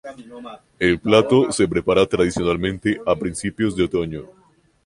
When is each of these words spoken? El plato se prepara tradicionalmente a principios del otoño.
El 0.79 0.99
plato 0.99 1.51
se 1.51 1.67
prepara 1.67 2.07
tradicionalmente 2.07 2.99
a 3.05 3.15
principios 3.15 3.75
del 3.75 3.85
otoño. 3.85 4.27